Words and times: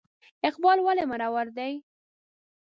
اقبال 0.49 0.77
ولې 0.83 1.03
مرور 1.11 1.47
دی؟ 1.57 1.71